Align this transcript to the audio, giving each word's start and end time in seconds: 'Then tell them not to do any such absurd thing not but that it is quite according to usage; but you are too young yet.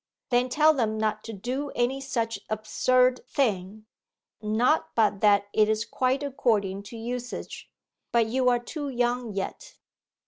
'Then 0.31 0.49
tell 0.49 0.73
them 0.73 0.97
not 0.97 1.23
to 1.23 1.31
do 1.31 1.69
any 1.75 2.01
such 2.01 2.39
absurd 2.49 3.21
thing 3.27 3.85
not 4.41 4.95
but 4.95 5.21
that 5.21 5.47
it 5.53 5.69
is 5.69 5.85
quite 5.85 6.23
according 6.23 6.81
to 6.81 6.97
usage; 6.97 7.69
but 8.11 8.25
you 8.25 8.49
are 8.49 8.57
too 8.57 8.89
young 8.89 9.31
yet. 9.31 9.75